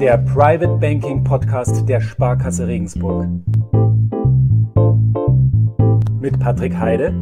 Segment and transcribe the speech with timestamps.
[0.00, 3.28] der Private Banking Podcast der Sparkasse Regensburg.
[6.22, 7.12] Mit Patrick Heide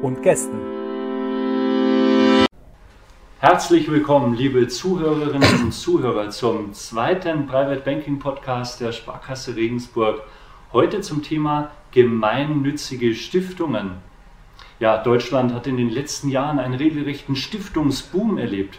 [0.00, 0.56] und Gästen.
[3.38, 10.22] Herzlich willkommen, liebe Zuhörerinnen und Zuhörer, zum zweiten Private Banking Podcast der Sparkasse Regensburg.
[10.72, 13.96] Heute zum Thema gemeinnützige Stiftungen.
[14.80, 18.78] Ja, Deutschland hat in den letzten Jahren einen regelrechten Stiftungsboom erlebt.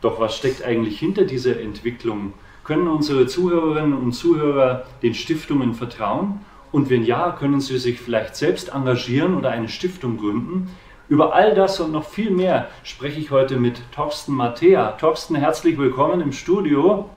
[0.00, 2.32] Doch was steckt eigentlich hinter dieser Entwicklung?
[2.66, 6.40] Können unsere Zuhörerinnen und Zuhörer den Stiftungen vertrauen?
[6.72, 10.68] Und wenn ja, können sie sich vielleicht selbst engagieren oder eine Stiftung gründen?
[11.08, 14.96] Über all das und noch viel mehr spreche ich heute mit Torsten Mattea.
[14.98, 17.08] Torsten, herzlich willkommen im Studio.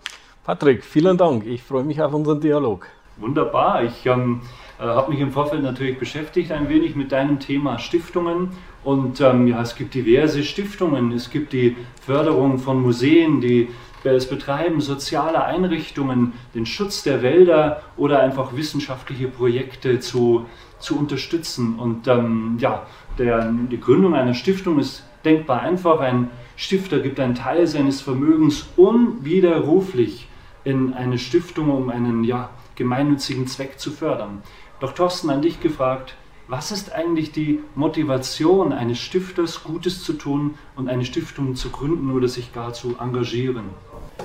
[0.44, 1.48] Patrick, vielen Dank.
[1.48, 2.86] Ich freue mich auf unseren Dialog.
[3.18, 3.84] Wunderbar.
[3.84, 4.42] Ich ähm,
[4.80, 8.52] äh, habe mich im Vorfeld natürlich beschäftigt ein wenig mit deinem Thema Stiftungen.
[8.84, 11.12] Und ähm, ja, es gibt diverse Stiftungen.
[11.12, 13.68] Es gibt die Förderung von Museen, die
[14.04, 20.46] das Betreiben sozialer Einrichtungen, den Schutz der Wälder oder einfach wissenschaftliche Projekte zu,
[20.80, 21.78] zu unterstützen.
[21.78, 22.86] Und ähm, ja,
[23.18, 26.00] der, die Gründung einer Stiftung ist denkbar einfach.
[26.00, 30.30] Ein Stifter gibt einen Teil seines Vermögens unwiderruflich
[30.64, 34.42] in eine Stiftung, um einen ja, gemeinnützigen Zweck zu fördern.
[34.80, 36.16] Doch Thorsten, an dich gefragt,
[36.48, 42.12] was ist eigentlich die Motivation eines Stifters, Gutes zu tun und eine Stiftung zu gründen
[42.12, 43.66] oder sich gar zu engagieren?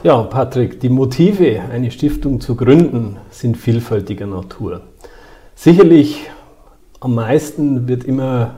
[0.04, 4.82] Ja, Patrick, die Motive, eine Stiftung zu gründen, sind vielfältiger Natur.
[5.56, 6.30] Sicherlich
[7.00, 8.54] am meisten wird immer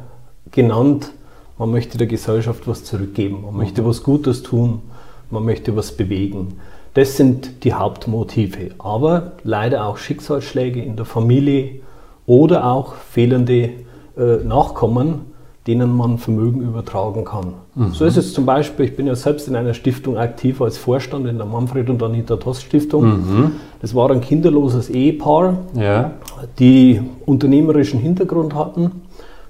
[0.51, 1.13] genannt,
[1.59, 4.83] man möchte der Gesellschaft was zurückgeben, man möchte was Gutes tun,
[5.31, 6.61] man möchte was bewegen.
[6.93, 8.71] Das sind die Hauptmotive.
[8.79, 11.81] Aber leider auch Schicksalsschläge in der Familie
[12.27, 13.71] oder auch fehlende
[14.17, 17.55] äh, Nachkommen, denen man Vermögen übertragen kann.
[17.75, 17.93] Mhm.
[17.93, 21.27] So ist es zum Beispiel, ich bin ja selbst in einer Stiftung aktiv als Vorstand
[21.27, 23.05] in der Manfred und Anita Tost Stiftung.
[23.05, 23.53] Mhm.
[23.83, 26.13] Das war ein kinderloses Ehepaar, ja.
[26.59, 29.03] die unternehmerischen Hintergrund hatten,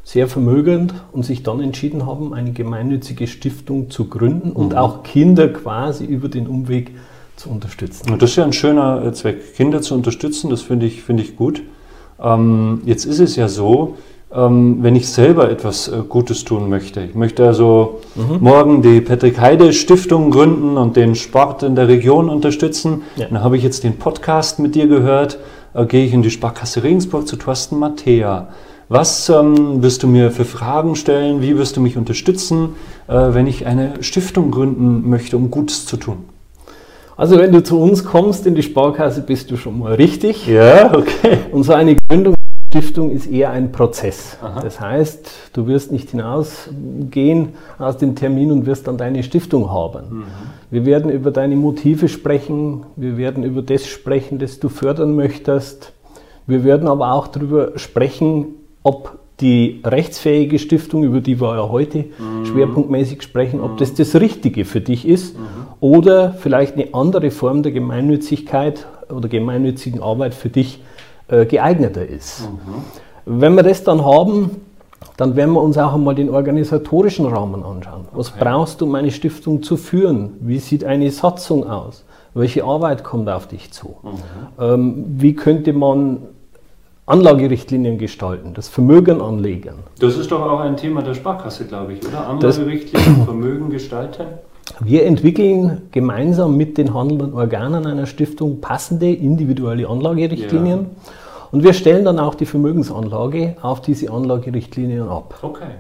[0.05, 4.57] sehr vermögend und sich dann entschieden haben, eine gemeinnützige Stiftung zu gründen mhm.
[4.57, 6.93] und auch Kinder quasi über den Umweg
[7.37, 8.11] zu unterstützen.
[8.11, 11.21] Und das ist ja ein schöner äh, Zweck, Kinder zu unterstützen, das finde ich, find
[11.21, 11.63] ich gut.
[12.23, 13.97] Ähm, jetzt ist es ja so,
[14.33, 17.01] ähm, wenn ich selber etwas äh, Gutes tun möchte.
[17.01, 18.39] Ich möchte also mhm.
[18.41, 23.03] morgen die Patrick Heide Stiftung gründen und den Sport in der Region unterstützen.
[23.17, 23.27] Ja.
[23.27, 25.39] Dann habe ich jetzt den Podcast mit dir gehört,
[25.75, 28.49] äh, gehe ich in die Sparkasse Regensburg zu Thorsten Mattea.
[28.89, 31.43] Was ähm, wirst du mir für Fragen stellen?
[31.43, 32.77] Wie wirst du mich unterstützen,
[33.09, 36.19] äh, wenn ich eine Stiftung gründen möchte, um Gutes zu tun?
[37.17, 40.47] Also wenn du zu uns kommst in die Sparkasse, bist du schon mal richtig.
[40.47, 41.39] Ja, okay.
[41.51, 42.37] Und so eine Gründung
[42.69, 44.37] Stiftung ist eher ein Prozess.
[44.43, 44.61] Aha.
[44.61, 50.19] Das heißt, du wirst nicht hinausgehen aus dem Termin und wirst dann deine Stiftung haben.
[50.19, 50.25] Mhm.
[50.71, 55.93] Wir werden über deine Motive sprechen, wir werden über das sprechen, das du fördern möchtest.
[56.47, 58.47] Wir werden aber auch darüber sprechen,
[58.83, 62.47] ob die rechtsfähige Stiftung, über die wir ja heute mhm.
[62.47, 65.66] schwerpunktmäßig sprechen, ob das das Richtige für dich ist mhm.
[65.81, 70.83] Oder vielleicht eine andere Form der Gemeinnützigkeit oder gemeinnützigen Arbeit für dich
[71.29, 72.43] äh, geeigneter ist.
[72.43, 73.41] Mhm.
[73.41, 74.63] Wenn wir das dann haben,
[75.17, 78.07] dann werden wir uns auch einmal den organisatorischen Rahmen anschauen.
[78.13, 78.39] Was okay.
[78.41, 80.35] brauchst du, um eine Stiftung zu führen?
[80.41, 82.05] Wie sieht eine Satzung aus?
[82.35, 83.97] Welche Arbeit kommt auf dich zu?
[84.03, 84.63] Mhm.
[84.63, 86.19] Ähm, wie könnte man
[87.07, 89.75] Anlagerichtlinien gestalten, das Vermögen anlegen.
[90.01, 92.27] Das ist doch auch ein Thema der Sparkasse, glaube ich, oder?
[92.27, 94.27] Anlagerichtlinien, Vermögen gestalten.
[94.81, 100.79] Wir entwickeln gemeinsam mit den handelnden Organen einer Stiftung passende individuelle Anlagerichtlinien.
[100.81, 101.13] Ja.
[101.53, 105.39] Und wir stellen dann auch die Vermögensanlage auf diese Anlagerichtlinien ab.
[105.43, 105.71] Okay.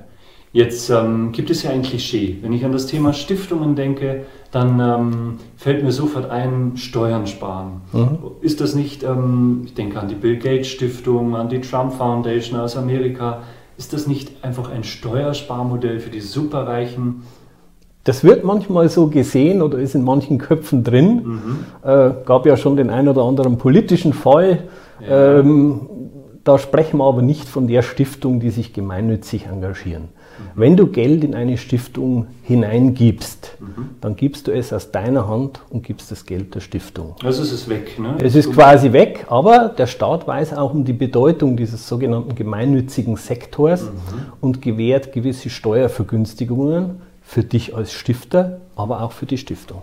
[0.53, 2.39] Jetzt ähm, gibt es ja ein Klischee.
[2.41, 7.83] Wenn ich an das Thema Stiftungen denke, dann ähm, fällt mir sofort ein, Steuern sparen.
[7.93, 8.19] Mhm.
[8.41, 12.59] Ist das nicht, ähm, ich denke an die Bill Gates Stiftung, an die Trump Foundation
[12.59, 13.43] aus Amerika,
[13.77, 17.25] ist das nicht einfach ein Steuersparmodell für die Superreichen?
[18.07, 21.23] Das wird manchmal so gesehen oder ist in manchen Köpfen drin.
[21.25, 21.59] Mhm.
[21.83, 24.61] Äh, gab ja schon den ein oder anderen politischen Fall.
[25.01, 25.41] Ja.
[25.41, 25.81] Ähm,
[26.45, 30.05] da sprechen wir aber nicht von der Stiftung, die sich gemeinnützig engagieren.
[30.55, 33.89] Wenn du Geld in eine Stiftung hineingibst, mhm.
[34.01, 37.17] dann gibst du es aus deiner Hand und gibst das Geld der Stiftung.
[37.25, 38.19] Also es ist weg, ne?
[38.23, 43.17] Es ist quasi weg, aber der Staat weiß auch um die Bedeutung dieses sogenannten gemeinnützigen
[43.17, 43.89] Sektors mhm.
[44.41, 49.83] und gewährt gewisse Steuervergünstigungen für dich als Stifter, aber auch für die Stiftung.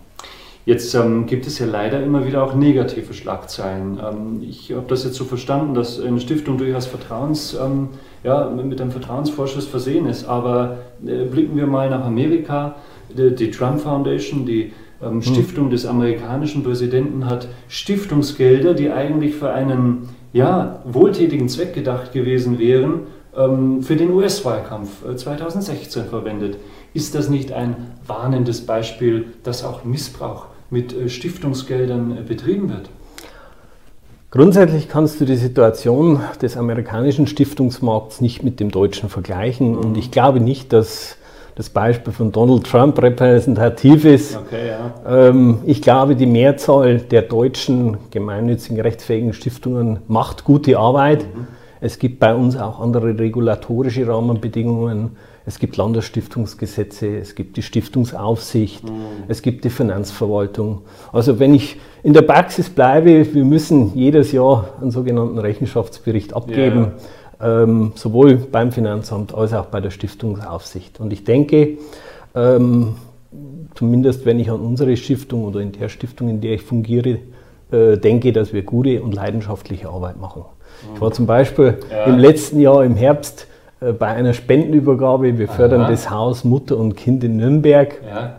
[0.66, 4.00] Jetzt ähm, gibt es ja leider immer wieder auch negative Schlagzeilen.
[4.00, 7.90] Ähm, ich habe das jetzt so verstanden, dass eine Stiftung durchaus Vertrauens, ähm,
[8.24, 10.24] ja, mit einem Vertrauensvorschuss versehen ist.
[10.24, 12.75] Aber äh, blicken wir mal nach Amerika.
[13.16, 14.72] Die, die Trump Foundation, die
[15.04, 22.13] ähm, Stiftung des amerikanischen Präsidenten hat Stiftungsgelder, die eigentlich für einen ja, wohltätigen Zweck gedacht
[22.13, 23.01] gewesen wären,
[23.36, 26.57] ähm, für den US-Wahlkampf 2016 äh, verwendet.
[26.94, 27.75] Ist das nicht ein
[28.06, 32.90] warnendes Beispiel, dass auch Missbrauch mit äh, Stiftungsgeldern äh, betrieben wird?
[34.30, 39.78] Grundsätzlich kannst du die Situation des amerikanischen Stiftungsmarkts nicht mit dem deutschen vergleichen.
[39.78, 41.18] Und ich glaube nicht, dass
[41.56, 44.36] das Beispiel von Donald Trump repräsentativ ist.
[44.36, 45.28] Okay, ja.
[45.30, 51.24] ähm, ich glaube, die Mehrzahl der deutschen gemeinnützigen rechtsfähigen Stiftungen macht gute Arbeit.
[51.24, 51.48] Mhm.
[51.80, 55.12] Es gibt bei uns auch andere regulatorische Rahmenbedingungen.
[55.45, 59.24] Es gibt Landesstiftungsgesetze, es gibt die Stiftungsaufsicht, mhm.
[59.28, 60.84] es gibt die Finanzverwaltung.
[61.12, 66.94] Also wenn ich in der Praxis bleibe, wir müssen jedes Jahr einen sogenannten Rechenschaftsbericht abgeben,
[67.42, 67.63] yeah.
[67.63, 71.01] ähm, sowohl beim Finanzamt als auch bei der Stiftungsaufsicht.
[71.01, 71.78] Und ich denke,
[72.36, 72.95] ähm,
[73.75, 77.19] zumindest wenn ich an unsere Stiftung oder in der Stiftung, in der ich fungiere,
[77.72, 80.45] äh, denke, dass wir gute und leidenschaftliche Arbeit machen.
[80.95, 82.06] Ich war zum Beispiel ja.
[82.06, 83.48] im letzten Jahr im Herbst
[83.91, 85.38] bei einer Spendenübergabe.
[85.38, 85.91] Wir fördern Aha.
[85.91, 88.00] das Haus Mutter und Kind in Nürnberg.
[88.07, 88.35] Ja.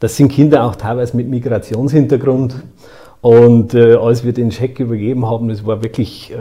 [0.00, 2.56] Das sind Kinder auch teilweise mit Migrationshintergrund.
[3.22, 6.36] Und äh, als wir den Scheck übergeben haben, das war wirklich, äh,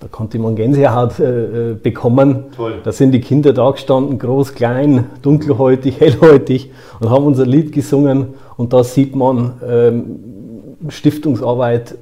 [0.00, 2.44] da konnte man Gänsehaut äh, äh, bekommen.
[2.56, 2.80] Toll.
[2.82, 6.70] Da sind die Kinder da gestanden, groß, klein, dunkelhäutig, hellhäutig
[7.00, 8.28] und haben unser Lied gesungen.
[8.56, 10.20] Und da sieht man, ähm,
[10.88, 11.98] Stiftungsarbeit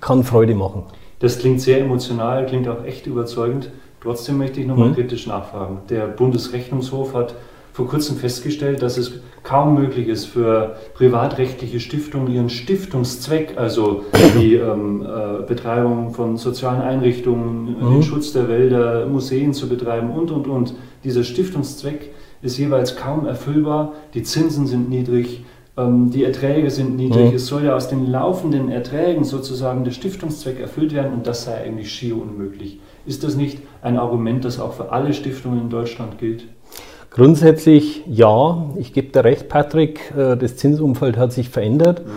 [0.00, 0.84] kann Freude machen.
[1.24, 3.70] Das klingt sehr emotional, klingt auch echt überzeugend.
[4.02, 4.94] Trotzdem möchte ich nochmal mhm.
[4.94, 5.78] kritisch nachfragen.
[5.88, 7.34] Der Bundesrechnungshof hat
[7.72, 9.10] vor kurzem festgestellt, dass es
[9.42, 14.04] kaum möglich ist für privatrechtliche Stiftungen ihren Stiftungszweck, also
[14.38, 17.90] die ähm, äh, Betreibung von sozialen Einrichtungen, mhm.
[17.94, 20.74] den Schutz der Wälder, Museen zu betreiben und, und, und.
[21.04, 22.10] Dieser Stiftungszweck
[22.42, 25.42] ist jeweils kaum erfüllbar, die Zinsen sind niedrig,
[25.76, 27.30] die Erträge sind niedrig.
[27.30, 27.36] Mhm.
[27.36, 31.64] Es soll ja aus den laufenden Erträgen sozusagen der Stiftungszweck erfüllt werden und das sei
[31.64, 32.78] eigentlich schier unmöglich.
[33.06, 36.44] Ist das nicht ein Argument, das auch für alle Stiftungen in Deutschland gilt?
[37.10, 42.04] Grundsätzlich ja, ich gebe dir recht, Patrick, äh, das Zinsumfeld hat sich verändert.
[42.04, 42.10] Mhm.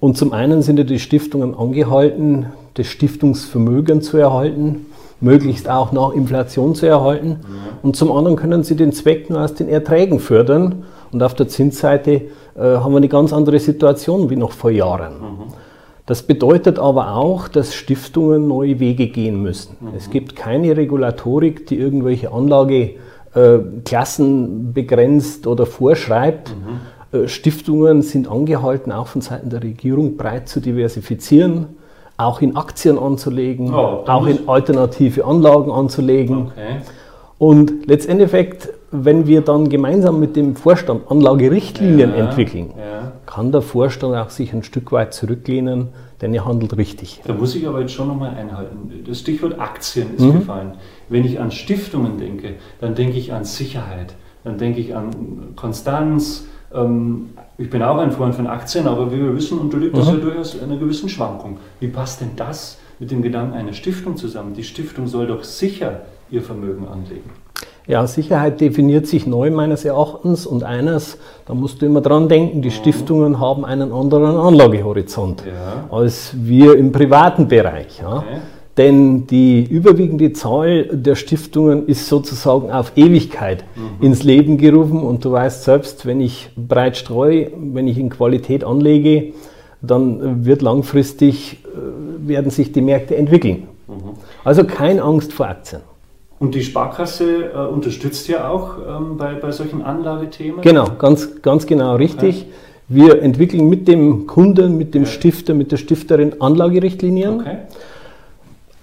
[0.00, 4.86] Und zum einen sind ja die Stiftungen angehalten, das Stiftungsvermögen zu erhalten,
[5.20, 7.28] möglichst auch nach Inflation zu erhalten.
[7.28, 7.36] Mhm.
[7.82, 10.84] Und zum anderen können sie den Zweck nur aus den Erträgen fördern.
[11.12, 12.22] Und auf der Zinsseite äh,
[12.60, 15.14] haben wir eine ganz andere Situation wie noch vor Jahren.
[15.14, 15.52] Mhm.
[16.06, 19.76] Das bedeutet aber auch, dass Stiftungen neue Wege gehen müssen.
[19.80, 19.88] Mhm.
[19.96, 26.50] Es gibt keine Regulatorik, die irgendwelche Anlageklassen äh, begrenzt oder vorschreibt.
[26.50, 27.20] Mhm.
[27.20, 31.66] Äh, Stiftungen sind angehalten, auch von Seiten der Regierung breit zu diversifizieren,
[32.16, 36.48] auch in Aktien anzulegen, oh, auch in alternative Anlagen anzulegen.
[36.48, 36.80] Okay.
[37.38, 38.32] Und letztendlich
[38.92, 43.12] wenn wir dann gemeinsam mit dem Vorstand Anlagerichtlinien ja, entwickeln, ja.
[43.24, 45.88] kann der Vorstand auch sich ein Stück weit zurücklehnen,
[46.20, 47.20] denn er handelt richtig.
[47.24, 49.04] Da muss ich aber jetzt schon nochmal einhalten.
[49.06, 50.40] Das Stichwort Aktien ist mhm.
[50.40, 50.72] gefallen.
[51.08, 56.46] Wenn ich an Stiftungen denke, dann denke ich an Sicherheit, dann denke ich an Konstanz.
[56.74, 60.18] Ähm, ich bin auch ein Freund von Aktien, aber wie wir wissen, unterliegt das mhm.
[60.18, 61.58] ja durchaus einer gewissen Schwankung.
[61.78, 64.54] Wie passt denn das mit dem Gedanken einer Stiftung zusammen?
[64.54, 67.30] Die Stiftung soll doch sicher ihr Vermögen anlegen.
[67.86, 72.62] Ja, Sicherheit definiert sich neu meines Erachtens und eines, da musst du immer dran denken,
[72.62, 72.72] die mhm.
[72.72, 75.94] Stiftungen haben einen anderen Anlagehorizont ja.
[75.94, 78.00] als wir im privaten Bereich.
[78.00, 78.18] Ja.
[78.18, 78.26] Okay.
[78.76, 84.06] Denn die überwiegende Zahl der Stiftungen ist sozusagen auf Ewigkeit mhm.
[84.06, 88.64] ins Leben gerufen und du weißt selbst, wenn ich breit streue, wenn ich in Qualität
[88.64, 89.34] anlege,
[89.82, 93.68] dann wird langfristig, äh, werden sich die Märkte entwickeln.
[93.88, 94.12] Mhm.
[94.44, 95.82] Also keine Angst vor Aktien.
[96.40, 100.62] Und die Sparkasse äh, unterstützt ja auch ähm, bei, bei solchen Anlagethemen?
[100.62, 102.46] Genau, ganz, ganz genau richtig.
[102.46, 102.52] Okay.
[102.88, 105.12] Wir entwickeln mit dem Kunden, mit dem okay.
[105.12, 107.40] Stifter, mit der Stifterin Anlagerichtlinien.
[107.40, 107.58] Okay.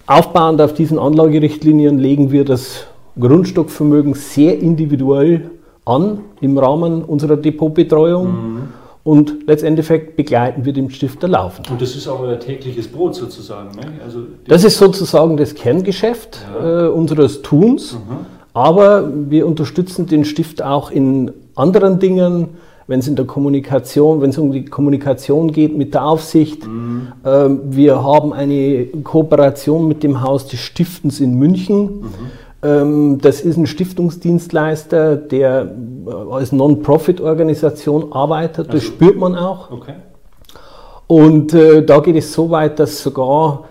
[0.06, 2.86] Aufbauend auf diesen Anlagerichtlinien legen wir das
[3.20, 5.50] Grundstockvermögen sehr individuell
[5.84, 8.28] an im Rahmen unserer Depotbetreuung.
[8.28, 8.62] Mhm.
[9.08, 9.88] Und letztendlich
[10.18, 11.64] begleiten wir den Stifter laufen.
[11.72, 13.70] Und das ist auch euer tägliches Brot sozusagen.
[13.70, 14.02] Ne?
[14.04, 16.88] Also das ist sozusagen das Kerngeschäft ja.
[16.88, 17.94] äh, unseres Tuns.
[17.94, 18.26] Mhm.
[18.52, 22.50] Aber wir unterstützen den Stift auch in anderen Dingen,
[22.88, 26.68] wenn es in der Kommunikation, wenn es um die Kommunikation geht mit der Aufsicht.
[26.68, 27.14] Mhm.
[27.24, 32.02] Äh, wir haben eine Kooperation mit dem Haus des Stiftens in München.
[32.02, 35.72] Mhm ähm, das ist ein Stiftungsdienstleister, der
[36.08, 38.70] äh, als Non-Profit-Organisation arbeitet.
[38.70, 39.70] Das also, spürt man auch.
[39.72, 39.94] Okay.
[41.06, 43.66] Und äh, da geht es so weit, dass sogar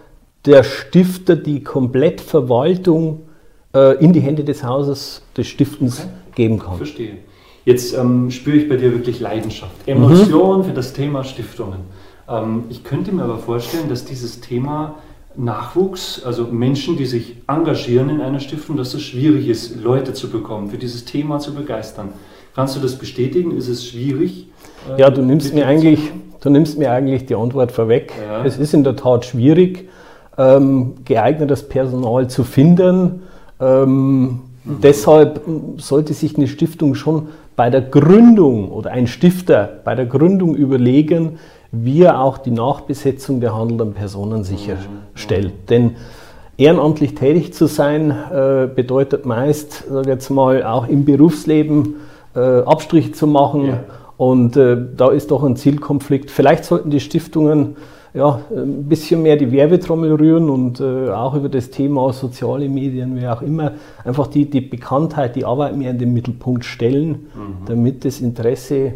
[0.44, 3.22] der Stifter die Komplettverwaltung
[3.74, 6.08] äh, in die Hände des Hauses des Stiftens okay.
[6.34, 6.76] geben kann.
[6.76, 7.18] Verstehe.
[7.64, 10.64] Jetzt ähm, spüre ich bei dir wirklich Leidenschaft, Emotion mhm.
[10.64, 11.80] für das Thema Stiftungen.
[12.28, 14.94] Ähm, ich könnte mir aber vorstellen, dass dieses Thema
[15.36, 20.30] Nachwuchs, also Menschen, die sich engagieren in einer Stiftung, dass es schwierig ist, Leute zu
[20.30, 22.08] bekommen, für dieses Thema zu begeistern.
[22.54, 23.56] Kannst du das bestätigen?
[23.56, 24.48] Ist es schwierig?
[24.88, 26.00] Äh, ja, du nimmst, mir eigentlich,
[26.40, 28.12] du nimmst mir eigentlich die Antwort vorweg.
[28.26, 28.44] Ja.
[28.44, 29.88] Es ist in der Tat schwierig,
[30.38, 33.22] ähm, geeignetes Personal zu finden.
[33.60, 34.40] Ähm, mhm.
[34.82, 35.42] Deshalb
[35.76, 41.38] sollte sich eine Stiftung schon bei der Gründung oder ein Stifter bei der Gründung überlegen,
[41.72, 45.52] wie er auch die Nachbesetzung der handelnden Personen sicherstellt.
[45.52, 45.66] Mhm.
[45.68, 45.96] Denn
[46.56, 51.96] ehrenamtlich tätig zu sein äh, bedeutet meist, sag jetzt mal, auch im Berufsleben
[52.34, 53.66] äh, Abstriche zu machen.
[53.66, 53.84] Ja.
[54.16, 56.30] Und äh, da ist doch ein Zielkonflikt.
[56.30, 57.76] Vielleicht sollten die Stiftungen
[58.16, 63.14] ja, ein bisschen mehr die Werbetrommel rühren und äh, auch über das Thema soziale Medien,
[63.20, 63.72] wie auch immer,
[64.04, 67.66] einfach die, die Bekanntheit, die Arbeit mehr in den Mittelpunkt stellen, mhm.
[67.66, 68.94] damit das Interesse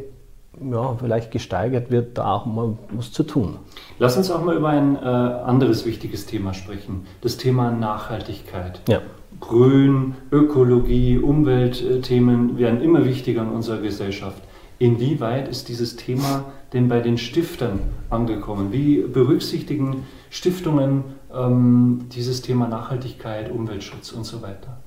[0.58, 3.56] ja, vielleicht gesteigert wird, da auch mal was zu tun.
[3.98, 8.80] Lass uns auch mal über ein äh, anderes wichtiges Thema sprechen, das Thema Nachhaltigkeit.
[8.88, 9.00] Ja.
[9.38, 14.42] Grün, Ökologie, Umweltthemen werden immer wichtiger in unserer Gesellschaft.
[14.78, 17.80] Inwieweit ist dieses Thema denn bei den Stiftern
[18.10, 18.72] angekommen?
[18.72, 21.04] Wie berücksichtigen Stiftungen
[21.34, 24.78] ähm, dieses Thema Nachhaltigkeit, Umweltschutz und so weiter?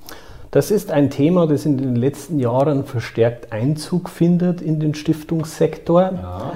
[0.54, 6.00] Das ist ein Thema, das in den letzten Jahren verstärkt Einzug findet in den Stiftungssektor.
[6.00, 6.52] Ja.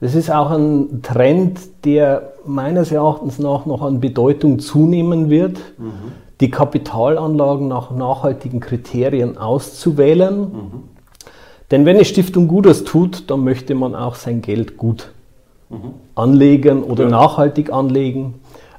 [0.00, 5.92] Das ist auch ein Trend, der meines Erachtens nach noch an Bedeutung zunehmen wird, mhm.
[6.40, 10.40] die Kapitalanlagen nach nachhaltigen Kriterien auszuwählen.
[10.40, 10.82] Mhm.
[11.70, 15.12] Denn wenn eine Stiftung Gutes tut, dann möchte man auch sein Geld gut
[15.68, 15.92] mhm.
[16.14, 17.10] anlegen oder ja.
[17.10, 18.36] nachhaltig anlegen.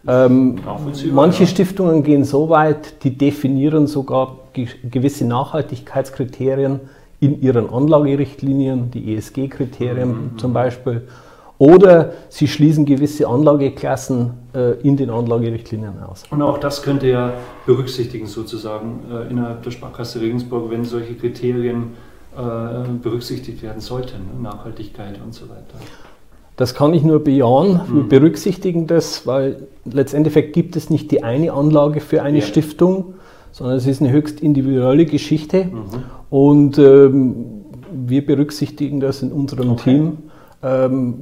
[0.07, 0.55] Ähm,
[1.11, 1.45] manche.
[1.45, 6.79] Stiftungen gehen so weit, die definieren sogar gewisse Nachhaltigkeitskriterien
[7.19, 10.37] in ihren Anlagerichtlinien, die ESG-Kriterien mhm.
[10.37, 11.07] zum Beispiel.
[11.57, 16.23] Oder sie schließen gewisse Anlageklassen äh, in den Anlagerichtlinien aus.
[16.29, 17.33] Und auch das könnte ja
[17.65, 21.93] berücksichtigen sozusagen äh, innerhalb der Sparkasse Regensburg, wenn solche Kriterien
[22.35, 22.39] äh,
[23.01, 25.77] berücksichtigt werden sollten, Nachhaltigkeit und so weiter.
[26.57, 27.81] Das kann ich nur bejahen.
[27.87, 28.09] Wir mhm.
[28.09, 32.45] berücksichtigen das, weil letztendlich gibt es nicht die eine Anlage für eine ja.
[32.45, 33.15] Stiftung,
[33.53, 35.65] sondern es ist eine höchst individuelle Geschichte.
[35.65, 36.03] Mhm.
[36.29, 37.45] Und ähm,
[37.93, 39.83] wir berücksichtigen das in unserem okay.
[39.83, 40.17] Team.
[40.61, 41.13] Ähm,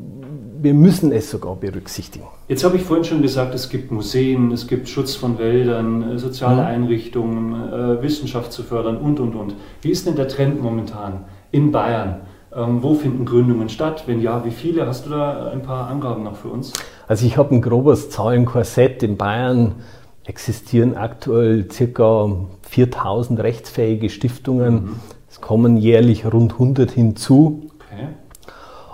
[0.61, 2.25] wir müssen es sogar berücksichtigen.
[2.47, 6.19] Jetzt habe ich vorhin schon gesagt, es gibt Museen, es gibt Schutz von Wäldern, äh,
[6.19, 6.67] soziale mhm.
[6.67, 9.55] Einrichtungen, äh, Wissenschaft zu fördern und, und, und.
[9.81, 12.21] Wie ist denn der Trend momentan in Bayern?
[12.55, 14.03] Ähm, wo finden Gründungen statt?
[14.07, 14.85] Wenn ja, wie viele?
[14.85, 16.71] Hast du da ein paar Angaben noch für uns?
[17.07, 19.03] Also ich habe ein grobes Zahlenkorsett.
[19.03, 19.75] In Bayern
[20.25, 22.29] existieren aktuell ca.
[22.61, 24.73] 4000 rechtsfähige Stiftungen.
[24.73, 24.95] Mhm.
[25.29, 27.69] Es kommen jährlich rund 100 hinzu.
[27.79, 28.07] Okay.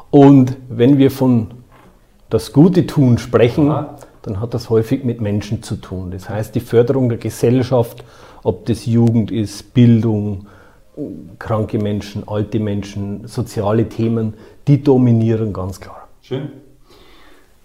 [0.10, 1.48] Und wenn wir von
[2.30, 3.96] das Gute tun sprechen, ja.
[4.22, 6.12] dann hat das häufig mit Menschen zu tun.
[6.12, 8.04] Das heißt, die Förderung der Gesellschaft,
[8.44, 10.48] ob das Jugend ist, Bildung,
[11.40, 14.34] kranke Menschen, alte Menschen, soziale Themen,
[14.68, 16.08] die dominieren ganz klar.
[16.22, 16.50] Schön.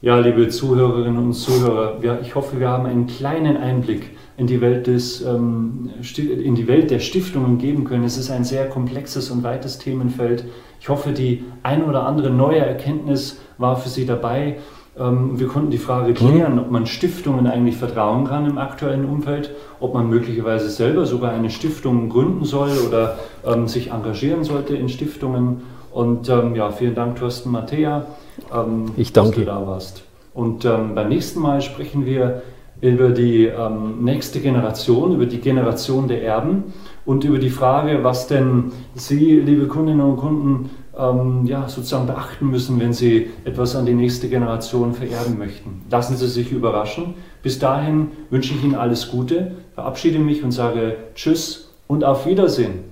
[0.04, 4.88] Ja, liebe Zuhörerinnen und Zuhörer, ich hoffe, wir haben einen kleinen Einblick in die, Welt
[4.88, 8.02] des, ähm, in die Welt der Stiftungen geben können.
[8.02, 10.44] Es ist ein sehr komplexes und weites Themenfeld.
[10.80, 14.58] Ich hoffe, die ein oder andere neue Erkenntnis war für Sie dabei.
[14.98, 16.14] Ähm, wir konnten die Frage mhm.
[16.14, 21.30] klären, ob man Stiftungen eigentlich vertrauen kann im aktuellen Umfeld, ob man möglicherweise selber sogar
[21.30, 25.62] eine Stiftung gründen soll oder ähm, sich engagieren sollte in Stiftungen.
[25.92, 28.06] Und ähm, ja, vielen Dank, Thorsten Mattea,
[28.52, 29.30] ähm, ich danke.
[29.30, 30.02] dass du da warst.
[30.34, 32.42] Und ähm, beim nächsten Mal sprechen wir
[32.80, 36.72] über die ähm, nächste Generation, über die Generation der Erben
[37.04, 42.50] und über die Frage, was denn Sie, liebe Kundinnen und Kunden, ähm, ja, sozusagen beachten
[42.50, 45.82] müssen, wenn Sie etwas an die nächste Generation vererben möchten.
[45.90, 47.14] Lassen Sie sich überraschen.
[47.42, 52.91] Bis dahin wünsche ich Ihnen alles Gute, verabschiede mich und sage Tschüss und auf Wiedersehen.